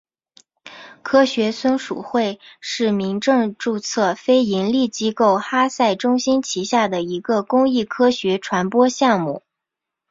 [1.03, 9.43] 科学松鼠会是民政注册非营利机构哈赛中心旗下的一个公益科学传播项目。